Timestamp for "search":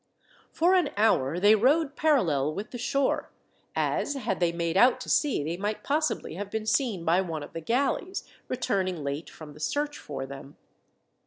9.59-9.99